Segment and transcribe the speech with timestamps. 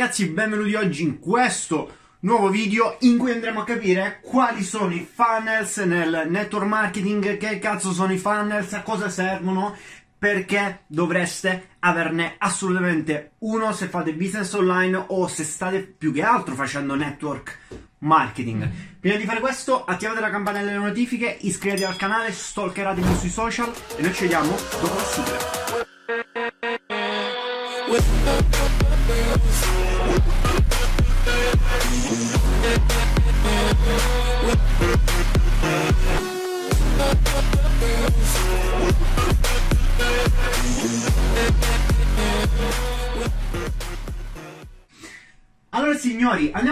[0.00, 5.06] ragazzi, benvenuti oggi in questo nuovo video in cui andremo a capire quali sono i
[5.06, 9.76] funnels nel network marketing, che cazzo sono i funnels, a cosa servono,
[10.18, 16.54] perché dovreste averne assolutamente uno se fate business online o se state più che altro
[16.54, 17.58] facendo network
[17.98, 18.70] marketing.
[19.00, 23.70] Prima di fare questo, attivate la campanella delle notifiche, iscrivetevi al canale, stalkeratemi sui social
[23.98, 25.38] e noi ci vediamo dopo la sigla.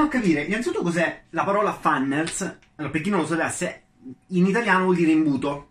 [0.08, 2.40] A capire innanzitutto cos'è la parola funnels.
[2.76, 3.82] Allora, per chi non lo sapesse,
[4.28, 5.66] in italiano vuol dire imbuto.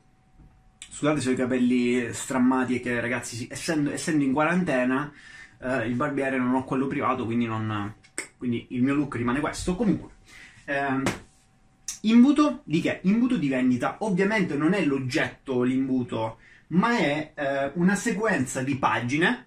[0.90, 5.12] Scusate se ho i capelli strammati e che ragazzi, essendo, essendo in quarantena,
[5.60, 7.94] eh, il barbiere non ho quello privato, quindi, non,
[8.38, 9.76] quindi il mio look rimane questo.
[9.76, 10.10] Comunque,
[10.66, 11.04] ehm,
[12.02, 13.00] imbuto di che?
[13.04, 13.98] Imbuto di vendita.
[14.00, 19.47] Ovviamente non è l'oggetto l'imbuto, ma è eh, una sequenza di pagine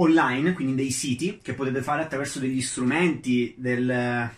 [0.00, 4.30] online, quindi dei siti che potete fare attraverso degli strumenti, del,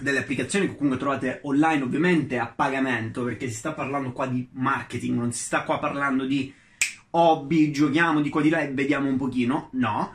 [0.00, 4.46] delle applicazioni che comunque trovate online, ovviamente a pagamento, perché si sta parlando qua di
[4.52, 6.52] marketing, non si sta qua parlando di
[7.10, 10.14] hobby, giochiamo di qua di là e vediamo un pochino, no.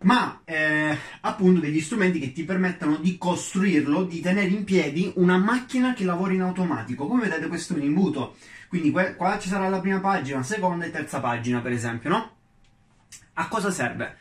[0.00, 5.38] Ma eh, appunto degli strumenti che ti permettono di costruirlo, di tenere in piedi una
[5.38, 7.06] macchina che lavora in automatico.
[7.08, 8.36] Come vedete questo è un imbuto.
[8.68, 12.37] Quindi qua ci sarà la prima pagina, seconda e terza pagina, per esempio, no?
[13.34, 14.16] A cosa serve?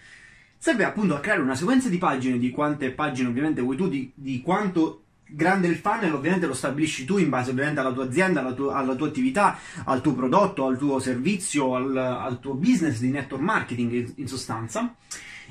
[0.58, 4.12] Serve appunto a creare una sequenza di pagine, di quante pagine ovviamente vuoi tu, di,
[4.14, 8.40] di quanto grande il funnel ovviamente lo stabilisci tu in base ovviamente alla tua azienda,
[8.40, 13.00] alla tua, alla tua attività, al tuo prodotto, al tuo servizio, al, al tuo business
[13.00, 14.96] di network marketing in, sostanza.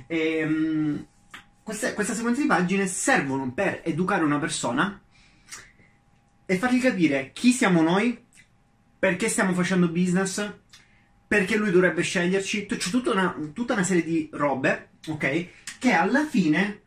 [0.07, 1.07] E, um,
[1.63, 5.01] queste, questa sequenza di pagine servono per educare una persona
[6.47, 8.25] e fargli capire chi siamo noi,
[8.99, 10.49] perché stiamo facendo business,
[11.27, 12.67] perché lui dovrebbe sceglierci.
[12.67, 15.49] C'è tutta una, tutta una serie di robe, ok?
[15.79, 16.83] Che alla fine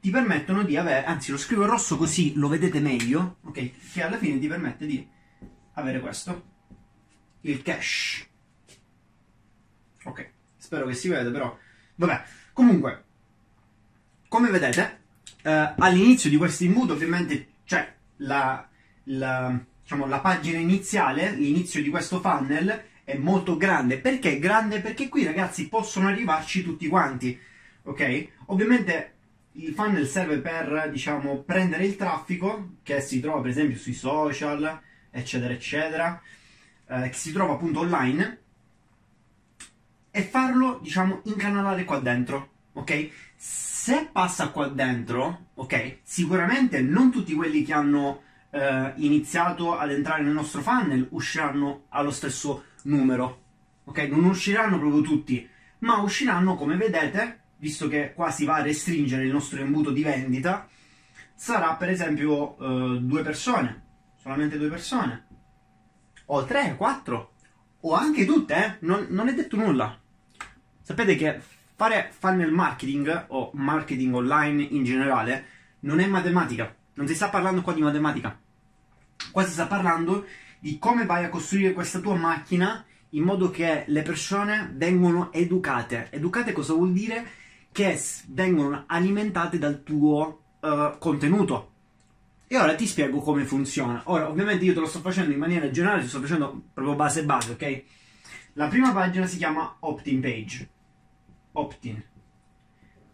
[0.00, 3.92] ti permettono di avere, anzi lo scrivo in rosso così lo vedete meglio, ok?
[3.92, 5.06] Che alla fine ti permette di
[5.74, 6.44] avere questo,
[7.42, 8.26] il cash.
[10.04, 11.56] Ok, spero che si veda però.
[11.96, 12.22] Vabbè,
[12.52, 13.04] comunque,
[14.28, 15.00] come vedete,
[15.42, 18.66] eh, all'inizio di questo imbuto ovviamente c'è la,
[19.04, 23.98] la, diciamo, la pagina iniziale, l'inizio di questo funnel è molto grande.
[23.98, 24.80] Perché è grande?
[24.80, 27.40] Perché qui ragazzi possono arrivarci tutti quanti,
[27.84, 28.28] ok?
[28.46, 29.14] Ovviamente
[29.52, 34.78] il funnel serve per, diciamo, prendere il traffico che si trova per esempio sui social,
[35.10, 36.20] eccetera, eccetera,
[36.86, 38.40] eh, che si trova appunto online
[40.10, 43.10] e farlo, diciamo, incanalare qua dentro, ok?
[43.36, 48.20] Se passa qua dentro, ok, sicuramente non tutti quelli che hanno
[48.50, 53.42] eh, iniziato ad entrare nel nostro funnel usciranno allo stesso numero,
[53.84, 53.98] ok?
[54.08, 55.48] Non usciranno proprio tutti,
[55.80, 60.02] ma usciranno, come vedete, visto che qua si va a restringere il nostro imbuto di
[60.02, 60.68] vendita,
[61.34, 63.82] sarà per esempio eh, due persone,
[64.16, 65.26] solamente due persone,
[66.26, 67.34] o tre, quattro,
[67.80, 68.76] o anche tutte, eh?
[68.80, 69.98] non, non è detto nulla.
[70.82, 71.40] Sapete che
[71.74, 75.44] fare funnel marketing o marketing online in generale
[75.80, 78.36] non è matematica, non si sta parlando qua di matematica,
[79.30, 80.47] qua si sta parlando di
[80.78, 86.08] come vai a costruire questa tua macchina in modo che le persone vengano educate.
[86.10, 87.26] Educate cosa vuol dire?
[87.70, 91.72] Che vengono alimentate dal tuo uh, contenuto.
[92.46, 94.02] E ora ti spiego come funziona.
[94.06, 97.24] Ora, ovviamente io te lo sto facendo in maniera generale, ti sto facendo proprio base
[97.24, 97.82] base, ok?
[98.54, 100.68] La prima pagina si chiama opt-in page.
[101.52, 102.02] Opt-in.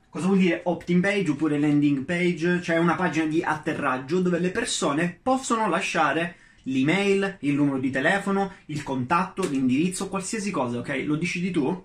[0.08, 2.62] Cosa vuol dire opt-in page oppure landing page?
[2.62, 8.52] Cioè una pagina di atterraggio dove le persone possono lasciare l'email, il numero di telefono,
[8.66, 11.02] il contatto, l'indirizzo, qualsiasi cosa, ok?
[11.04, 11.84] Lo decidi tu.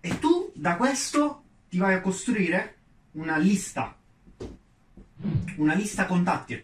[0.00, 2.76] E tu da questo ti vai a costruire
[3.12, 3.96] una lista.
[5.56, 6.62] Una lista contatti.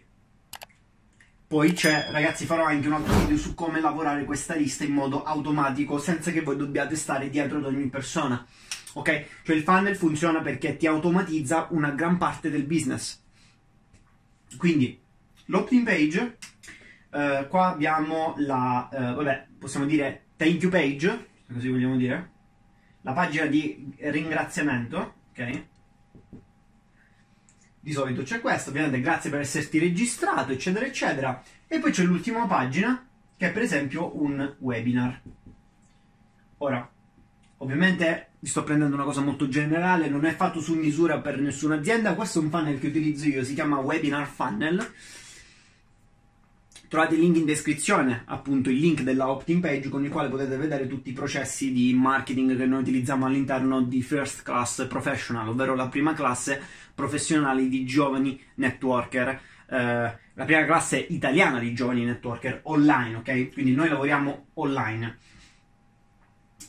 [1.53, 5.23] Poi c'è, ragazzi, farò anche un altro video su come lavorare questa lista in modo
[5.23, 8.43] automatico senza che voi dobbiate stare dietro ad ogni persona.
[8.93, 9.25] Ok?
[9.43, 13.21] Cioè il funnel funziona perché ti automatizza una gran parte del business.
[14.57, 14.99] Quindi
[15.45, 16.37] l'opt-in page
[17.13, 22.31] Uh, qua abbiamo la, uh, vabbè, possiamo dire thank you page, così vogliamo dire,
[23.01, 25.63] la pagina di ringraziamento, ok?
[27.79, 31.43] Di solito c'è questa, ovviamente grazie per esserti registrato, eccetera, eccetera.
[31.67, 33.07] E poi c'è l'ultima pagina,
[33.37, 35.21] che è per esempio un webinar.
[36.57, 36.89] Ora,
[37.57, 41.75] ovviamente vi sto prendendo una cosa molto generale, non è fatto su misura per nessuna
[41.75, 42.15] azienda.
[42.15, 44.93] Questo è un funnel che utilizzo io, si chiama Webinar Funnel.
[46.93, 50.57] Trovate il link in descrizione, appunto il link della opt-in page con il quale potete
[50.57, 55.73] vedere tutti i processi di marketing che noi utilizziamo all'interno di First Class Professional, ovvero
[55.73, 56.61] la prima classe
[56.93, 59.27] professionale di giovani networker.
[59.27, 63.53] Eh, la prima classe italiana di giovani networker online, ok?
[63.53, 65.17] Quindi noi lavoriamo online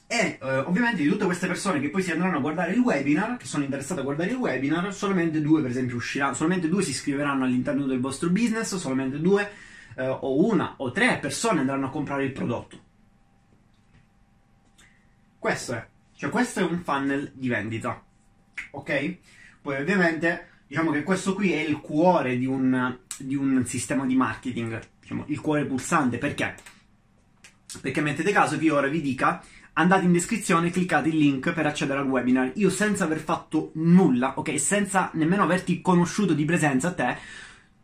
[0.07, 3.37] e eh, ovviamente di tutte queste persone che poi si andranno a guardare il webinar,
[3.37, 6.91] che sono interessate a guardare il webinar, solamente due per esempio usciranno, solamente due si
[6.93, 11.91] iscriveranno all'interno del vostro business, solamente due eh, o una o tre persone andranno a
[11.91, 12.83] comprare il prodotto.
[15.39, 15.87] Questo è,
[16.17, 18.03] cioè questo è un funnel di vendita,
[18.71, 19.17] ok?
[19.61, 24.17] Poi ovviamente diciamo che questo qui è il cuore di un, di un sistema di
[24.17, 26.55] marketing, diciamo il cuore pulsante, perché?
[27.81, 29.43] Perché mettete caso che io ora vi dica
[29.75, 32.53] andate in descrizione cliccate il link per accedere al webinar.
[32.55, 34.59] Io senza aver fatto nulla, ok?
[34.59, 37.17] Senza nemmeno averti conosciuto di presenza a te,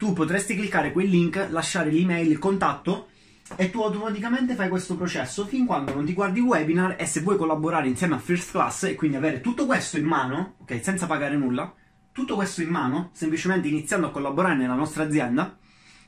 [0.00, 3.08] tu potresti cliccare quel link, lasciare l'email, il contatto
[3.54, 7.20] e tu automaticamente fai questo processo fin quando non ti guardi il webinar e se
[7.20, 10.82] vuoi collaborare insieme a First Class e quindi avere tutto questo in mano, ok?
[10.82, 11.70] Senza pagare nulla,
[12.12, 15.58] tutto questo in mano, semplicemente iniziando a collaborare nella nostra azienda,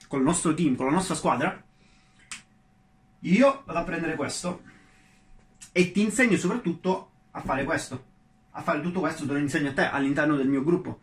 [0.08, 1.62] con il nostro team, con la nostra squadra,
[3.18, 4.62] io vado a prendere questo
[5.70, 8.04] e ti insegno soprattutto a fare questo.
[8.52, 11.00] A fare tutto questo te lo insegno a te all'interno del mio gruppo.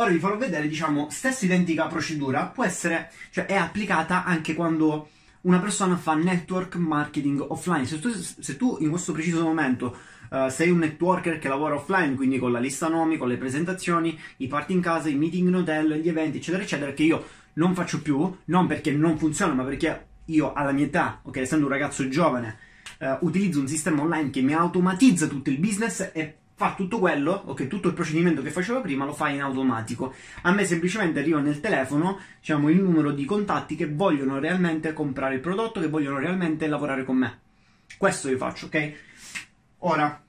[0.00, 5.08] Ora vi farò vedere, diciamo, stessa identica procedura può essere, cioè è applicata anche quando
[5.40, 7.84] una persona fa network marketing offline.
[7.84, 9.96] Se tu, se tu in questo preciso momento
[10.30, 14.16] uh, sei un networker che lavora offline, quindi con la lista nomi, con le presentazioni,
[14.36, 17.74] i party in casa, i meeting in hotel, gli eventi, eccetera, eccetera, che io non
[17.74, 21.72] faccio più, non perché non funziona, ma perché io alla mia età, ok, essendo un
[21.72, 22.56] ragazzo giovane,
[23.00, 27.44] uh, utilizzo un sistema online che mi automatizza tutto il business e fa tutto quello,
[27.46, 30.12] ok, tutto il procedimento che facevo prima lo fa in automatico.
[30.42, 35.36] A me semplicemente arriva nel telefono, diciamo, il numero di contatti che vogliono realmente comprare
[35.36, 37.38] il prodotto, che vogliono realmente lavorare con me.
[37.96, 38.92] Questo io faccio, ok?
[39.78, 40.20] Ora,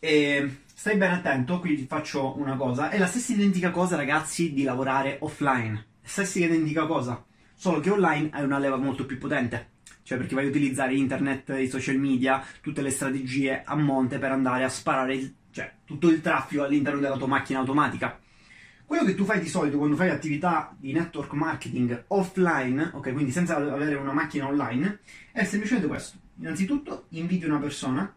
[0.00, 2.88] eh, stai ben attento, qui ti faccio una cosa.
[2.90, 5.80] È la stessa identica cosa, ragazzi, di lavorare offline.
[6.02, 7.24] Stessa identica cosa,
[7.54, 9.73] solo che online hai una leva molto più potente
[10.04, 14.30] cioè perché vai a utilizzare internet, i social media, tutte le strategie a monte per
[14.30, 18.18] andare a sparare il, cioè, tutto il traffico all'interno della tua macchina automatica.
[18.86, 23.32] Quello che tu fai di solito quando fai attività di network marketing offline, ok, quindi
[23.32, 25.00] senza avere una macchina online,
[25.32, 26.18] è semplicemente questo.
[26.38, 28.14] Innanzitutto inviti una persona,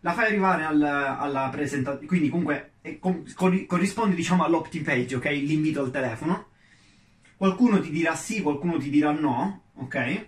[0.00, 2.72] la fai arrivare al, alla presentazione, quindi comunque
[3.66, 6.48] corrisponde diciamo all'opt-in page, ok, l'invito al telefono,
[7.36, 10.26] Qualcuno ti dirà sì, qualcuno ti dirà no, ok?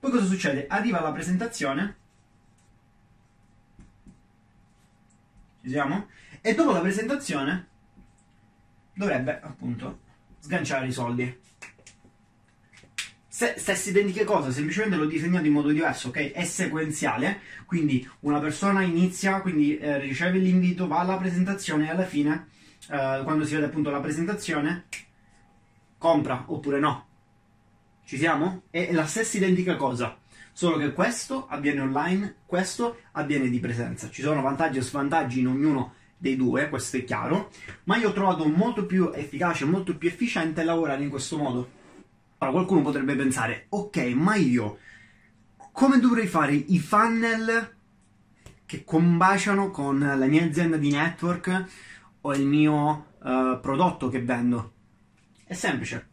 [0.00, 0.66] Poi cosa succede?
[0.66, 1.96] Arriva la presentazione.
[5.62, 6.08] Ci siamo?
[6.40, 7.68] E dopo la presentazione
[8.94, 10.00] dovrebbe appunto
[10.40, 11.38] sganciare i soldi.
[13.28, 16.32] Se, stessa identica cosa, semplicemente l'ho disegnato in modo diverso, ok?
[16.32, 22.04] È sequenziale, quindi una persona inizia, quindi eh, riceve l'invito, va alla presentazione e alla
[22.04, 22.48] fine,
[22.90, 24.86] eh, quando si vede appunto la presentazione,
[26.00, 27.06] compra oppure no.
[28.06, 28.62] Ci siamo?
[28.70, 30.16] È la stessa identica cosa,
[30.50, 34.08] solo che questo avviene online, questo avviene di presenza.
[34.08, 37.50] Ci sono vantaggi e svantaggi in ognuno dei due, questo è chiaro,
[37.84, 41.70] ma io ho trovato molto più efficace, molto più efficiente lavorare in questo modo.
[42.38, 44.78] Ora qualcuno potrebbe pensare, ok, ma io
[45.72, 47.76] come dovrei fare i funnel
[48.64, 51.64] che combaciano con la mia azienda di network
[52.22, 54.72] o il mio uh, prodotto che vendo?
[55.50, 56.06] È semplice.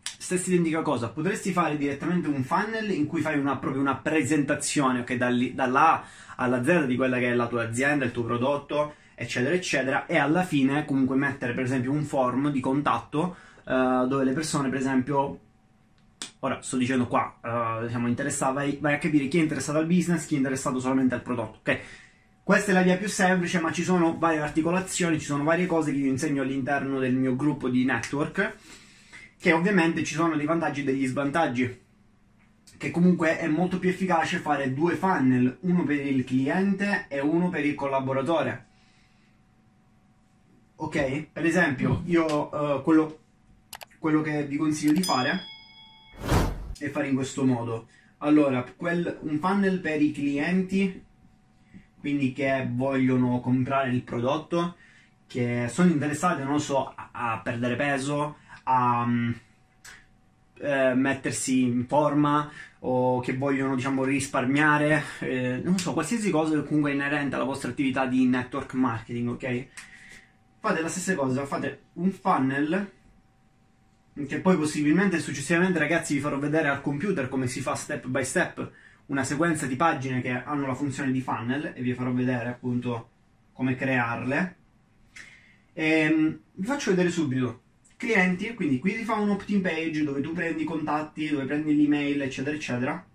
[0.00, 5.00] Stessa identica cosa, potresti fare direttamente un funnel in cui fai una, proprio una presentazione,
[5.00, 5.16] ok,
[5.52, 6.02] dall'A
[6.36, 10.16] alla Z di quella che è la tua azienda, il tuo prodotto, eccetera, eccetera, e
[10.16, 14.78] alla fine comunque mettere per esempio un form di contatto uh, dove le persone, per
[14.78, 15.40] esempio,
[16.38, 20.24] ora sto dicendo qua, uh, interessati, vai, vai a capire chi è interessato al business,
[20.24, 21.80] chi è interessato solamente al prodotto, ok?
[22.46, 25.90] Questa è la via più semplice, ma ci sono varie articolazioni, ci sono varie cose
[25.90, 28.54] che io insegno all'interno del mio gruppo di network,
[29.36, 31.80] che ovviamente ci sono dei vantaggi e degli svantaggi.
[32.78, 37.48] Che comunque è molto più efficace fare due funnel, uno per il cliente e uno
[37.48, 38.66] per il collaboratore.
[40.76, 41.26] Ok?
[41.32, 43.18] Per esempio, io uh, quello,
[43.98, 45.40] quello che vi consiglio di fare
[46.78, 47.88] è fare in questo modo.
[48.18, 51.05] Allora, quel, un funnel per i clienti
[52.06, 54.76] quindi che vogliono comprare il prodotto,
[55.26, 59.04] che sono interessati, non so, a, perdere peso, a,
[60.58, 62.48] eh, mettersi in forma
[62.78, 68.06] o che vogliono diciamo risparmiare, eh, non so, qualsiasi cosa comunque inerente alla vostra attività
[68.06, 69.66] di network marketing, ok?
[70.60, 72.90] Fate la stessa cosa, fate un funnel
[74.28, 78.24] che poi possibilmente successivamente ragazzi vi farò vedere al computer come si fa step by
[78.24, 78.70] step
[79.06, 83.10] una sequenza di pagine che hanno la funzione di funnel e vi farò vedere appunto
[83.52, 84.56] come crearle.
[85.72, 87.62] E, ehm, vi faccio vedere subito
[87.96, 91.74] clienti, quindi qui ti fa un opt-in page dove tu prendi i contatti, dove prendi
[91.74, 93.06] l'email, eccetera, eccetera.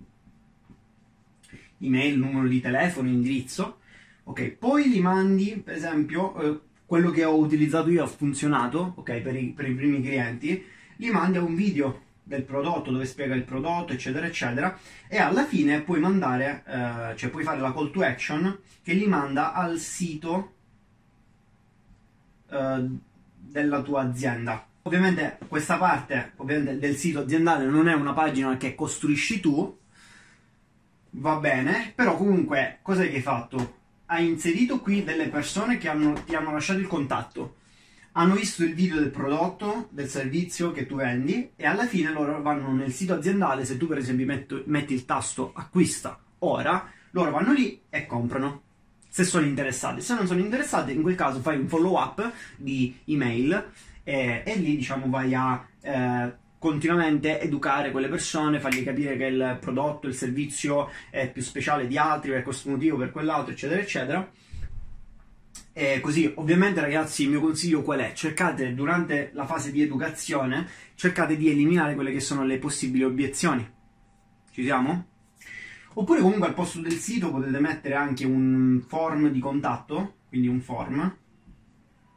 [1.79, 3.79] Email, numero di telefono, indirizzo.
[4.23, 9.19] Ok, poi li mandi, per esempio, eh, quello che ho utilizzato io ha funzionato, ok,
[9.21, 10.63] per i, per i primi clienti,
[10.97, 14.77] li mandi a un video del prodotto dove spiega il prodotto, eccetera, eccetera,
[15.09, 19.05] e alla fine puoi mandare, eh, cioè puoi fare la call to action che li
[19.05, 20.53] manda al sito
[22.49, 22.87] eh,
[23.37, 24.65] della tua azienda.
[24.83, 29.77] Ovviamente questa parte ovviamente, del sito aziendale non è una pagina che costruisci tu,
[31.11, 33.79] va bene, però comunque cosa hai fatto?
[34.05, 37.57] Hai inserito qui delle persone che hanno, ti hanno lasciato il contatto,
[38.13, 42.41] hanno visto il video del prodotto, del servizio che tu vendi e alla fine loro
[42.41, 47.31] vanno nel sito aziendale, se tu per esempio metto, metti il tasto acquista ora, loro
[47.31, 48.63] vanno lì e comprano
[49.07, 50.01] se sono interessati.
[50.01, 53.71] Se non sono interessati, in quel caso fai un follow up di email
[54.03, 59.57] e, e lì diciamo vai a eh, continuamente educare quelle persone, fargli capire che il
[59.59, 64.31] prodotto, il servizio è più speciale di altri per questo motivo, per quell'altro, eccetera, eccetera.
[65.73, 68.11] E così, ovviamente, ragazzi, il mio consiglio qual è?
[68.13, 73.67] Cercate durante la fase di educazione, cercate di eliminare quelle che sono le possibili obiezioni.
[74.51, 75.05] Ci siamo?
[75.93, 80.61] Oppure comunque al posto del sito potete mettere anche un form di contatto, quindi un
[80.61, 81.17] form,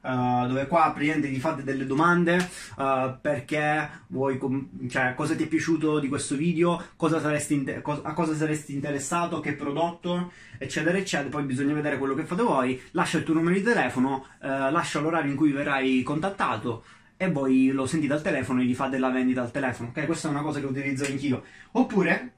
[0.05, 2.37] Uh, dove qua praticamente gli fate delle domande
[2.77, 8.03] uh, perché vuoi com- cioè cosa ti è piaciuto di questo video cosa inter- co-
[8.03, 11.31] a cosa saresti interessato che prodotto eccetera eccetera.
[11.31, 12.79] Poi bisogna vedere quello che fate voi.
[12.91, 16.85] Lascia il tuo numero di telefono uh, lascia l'orario in cui verrai contattato
[17.17, 20.05] e voi lo sentite al telefono e gli fate la vendita al telefono ok?
[20.05, 21.43] Questa è una cosa che utilizzo anch'io.
[21.73, 22.33] Oppure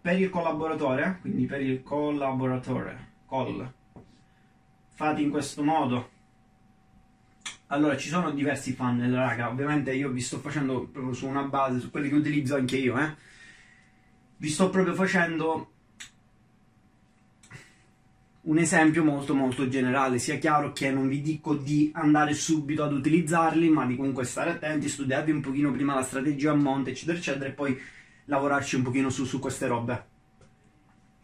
[0.00, 3.70] per il collaboratore quindi per il collaboratore call
[4.94, 6.14] fate in questo modo
[7.68, 9.48] allora, ci sono diversi funnel, raga.
[9.48, 12.98] Ovviamente io vi sto facendo proprio su una base, su quelli che utilizzo anche io,
[12.98, 13.14] eh.
[14.36, 15.70] Vi sto proprio facendo
[18.42, 22.92] un esempio molto molto generale, sia chiaro che non vi dico di andare subito ad
[22.92, 27.18] utilizzarli, ma di comunque stare attenti, studiarvi un pochino prima la strategia a monte, eccetera,
[27.18, 27.76] eccetera, e poi
[28.26, 30.04] lavorarci un pochino su, su queste robe.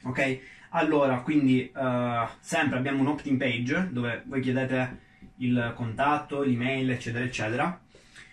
[0.04, 0.40] Ok?
[0.70, 7.24] Allora, quindi uh, sempre abbiamo un opt-in page dove voi chiedete il contatto, l'email, eccetera,
[7.24, 7.80] eccetera.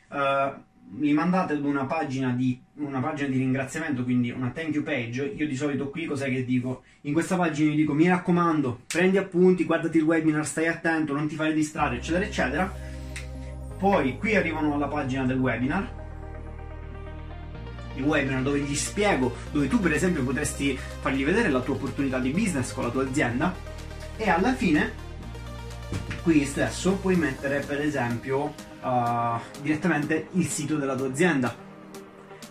[0.09, 4.83] Uh, li mandate ad una pagina, di, una pagina di ringraziamento, quindi una thank you
[4.83, 5.23] page.
[5.23, 6.83] Io di solito qui cos'è che dico?
[7.01, 11.27] In questa pagina gli dico mi raccomando, prendi appunti, guardati il webinar, stai attento, non
[11.27, 12.73] ti fai distrarre, eccetera, eccetera.
[13.77, 15.97] Poi qui arrivano alla pagina del webinar.
[17.95, 22.17] Il webinar dove gli spiego, dove tu per esempio potresti fargli vedere la tua opportunità
[22.17, 23.53] di business con la tua azienda.
[24.17, 25.07] E alla fine
[26.23, 31.55] qui stesso puoi mettere per esempio uh, direttamente il sito della tua azienda.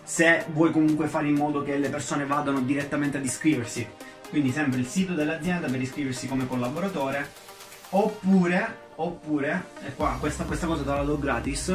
[0.03, 3.87] Se vuoi comunque fare in modo che le persone vadano direttamente ad iscriversi.
[4.29, 7.47] Quindi sempre il sito dell'azienda per iscriversi come collaboratore.
[7.91, 11.73] Oppure oppure e qua questa, questa cosa te la do gratis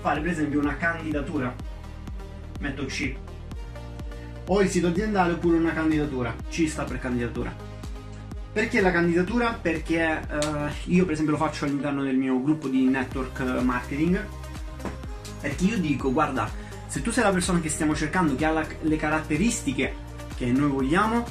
[0.00, 1.54] fare per esempio una candidatura.
[2.60, 3.14] Metto C.
[4.46, 6.34] O il sito aziendale oppure una candidatura.
[6.48, 7.73] C sta per candidatura
[8.54, 9.58] perché la candidatura?
[9.60, 14.24] Perché uh, io per esempio lo faccio all'interno del mio gruppo di network marketing.
[15.40, 16.48] Perché io dico, guarda,
[16.86, 19.92] se tu sei la persona che stiamo cercando, che ha la, le caratteristiche
[20.36, 21.26] che noi vogliamo,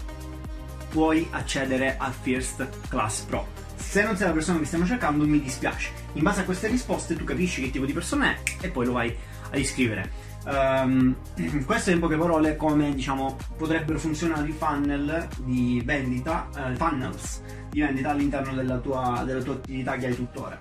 [0.89, 3.47] puoi accedere al First Class Pro.
[3.77, 5.91] Se non sei la persona che stiamo cercando, mi dispiace.
[6.13, 8.91] In base a queste risposte tu capisci che tipo di persona è e poi lo
[8.91, 9.15] vai
[9.49, 10.11] a iscrivere.
[10.45, 11.15] Um,
[11.65, 17.81] questo in poche parole come diciamo potrebbero funzionare i funnel di vendita, uh, funnels di
[17.81, 20.57] vendita all'interno della tua, della tua attività che hai tuttora.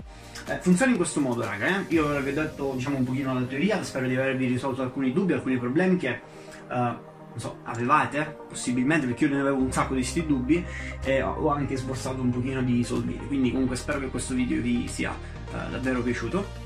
[0.47, 1.67] Eh, funziona in questo modo, raga.
[1.67, 1.85] Eh?
[1.95, 5.33] Io vi ho detto diciamo un pochino la teoria, spero di avervi risolto alcuni dubbi,
[5.33, 6.21] alcuni problemi che
[6.69, 7.01] uh, non
[7.37, 10.65] so, avevate, possibilmente perché io ne avevo un sacco di questi dubbi
[11.05, 13.17] e ho anche sborsato un pochino di soldi.
[13.27, 16.62] Quindi comunque spero che questo video vi sia uh, davvero piaciuto.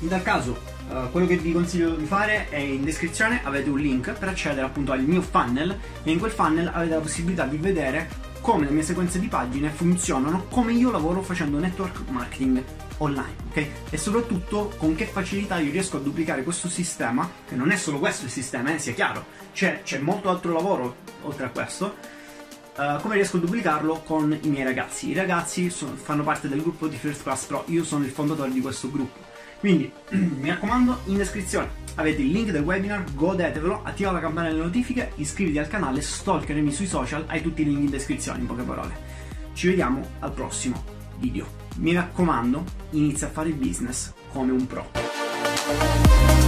[0.00, 3.78] In tal caso, uh, quello che vi consiglio di fare è in descrizione avete un
[3.78, 7.58] link per accedere appunto al mio funnel e in quel funnel avete la possibilità di
[7.58, 8.08] vedere
[8.40, 12.64] come le mie sequenze di pagine funzionano, come io lavoro facendo network marketing
[12.98, 13.66] online, ok?
[13.90, 17.98] E soprattutto con che facilità io riesco a duplicare questo sistema, che non è solo
[17.98, 21.96] questo il sistema, eh, sia chiaro, c'è, c'è molto altro lavoro oltre a questo,
[22.78, 25.10] uh, come riesco a duplicarlo con i miei ragazzi.
[25.10, 28.50] I ragazzi sono, fanno parte del gruppo di First Class Pro, io sono il fondatore
[28.50, 29.28] di questo gruppo.
[29.60, 34.64] Quindi mi raccomando, in descrizione avete il link del webinar, godetevelo, attiva la campanella delle
[34.64, 38.62] notifiche, iscriviti al canale, stalkermi sui social, hai tutti i link in descrizione in poche
[38.62, 38.96] parole.
[39.52, 40.82] Ci vediamo al prossimo
[41.18, 41.46] video.
[41.76, 46.39] Mi raccomando, inizia a fare il business come un pro.